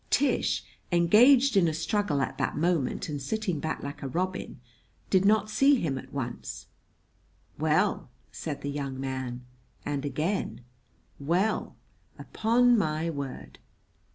Tish, 0.09 0.63
engaged 0.91 1.55
in 1.55 1.67
a 1.67 1.75
struggle 1.75 2.21
at 2.21 2.39
that 2.39 2.57
moment 2.57 3.07
and 3.07 3.21
sitting 3.21 3.59
back 3.59 3.83
like 3.83 4.01
a 4.01 4.07
robin, 4.07 4.59
did 5.11 5.25
not 5.25 5.47
see 5.47 5.75
him 5.75 5.99
at 5.99 6.11
once. 6.11 6.65
"Well!" 7.59 8.09
said 8.31 8.61
the 8.61 8.71
young 8.71 8.99
man; 8.99 9.45
and 9.85 10.03
again: 10.03 10.61
"Well, 11.19 11.75
upon 12.17 12.79
my 12.79 13.11
word!" 13.11 13.59